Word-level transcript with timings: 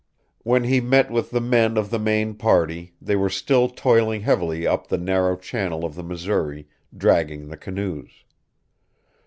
When 0.41 0.63
he 0.63 0.81
met 0.81 1.11
with 1.11 1.29
the 1.29 1.39
men 1.39 1.77
of 1.77 1.91
the 1.91 1.99
main 1.99 2.33
party, 2.33 2.95
they 2.99 3.15
were 3.15 3.29
still 3.29 3.69
toiling 3.69 4.21
heavily 4.21 4.65
up 4.65 4.87
the 4.87 4.97
narrow 4.97 5.37
channel 5.37 5.85
of 5.85 5.93
the 5.93 6.01
Missouri, 6.03 6.67
dragging 6.97 7.49
the 7.49 7.57
canoes. 7.57 8.09